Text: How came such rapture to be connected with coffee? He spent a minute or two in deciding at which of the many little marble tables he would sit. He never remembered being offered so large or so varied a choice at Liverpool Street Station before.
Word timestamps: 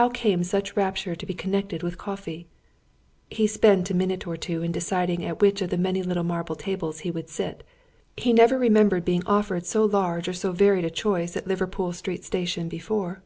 How 0.00 0.08
came 0.08 0.42
such 0.44 0.76
rapture 0.78 1.14
to 1.14 1.26
be 1.26 1.34
connected 1.34 1.82
with 1.82 1.98
coffee? 1.98 2.46
He 3.30 3.46
spent 3.46 3.90
a 3.90 3.94
minute 3.94 4.26
or 4.26 4.34
two 4.38 4.62
in 4.62 4.72
deciding 4.72 5.22
at 5.26 5.42
which 5.42 5.60
of 5.60 5.68
the 5.68 5.76
many 5.76 6.02
little 6.02 6.24
marble 6.24 6.56
tables 6.56 7.00
he 7.00 7.10
would 7.10 7.28
sit. 7.28 7.62
He 8.16 8.32
never 8.32 8.58
remembered 8.58 9.04
being 9.04 9.26
offered 9.26 9.66
so 9.66 9.84
large 9.84 10.26
or 10.26 10.32
so 10.32 10.52
varied 10.52 10.86
a 10.86 10.90
choice 10.90 11.36
at 11.36 11.46
Liverpool 11.46 11.92
Street 11.92 12.24
Station 12.24 12.70
before. 12.70 13.22